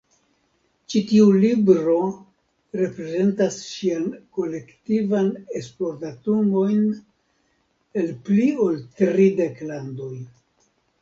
[0.93, 1.97] Ĉi tiu libro
[2.81, 5.31] reprezentas ŝian kolektivan
[5.61, 6.83] esplordatumojn
[8.03, 10.15] el pli ol tridek landoj.